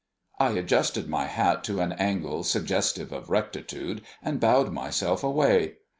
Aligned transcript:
I 0.39 0.53
adjusted 0.53 1.07
my 1.07 1.27
hat 1.27 1.63
to 1.65 1.79
an 1.79 1.91
angle 1.91 2.43
suggestive 2.43 3.11
of 3.11 3.29
rectitude, 3.29 4.01
and 4.23 4.39
bowed 4.39 4.71
myself 4.73 5.23
away. 5.23 5.75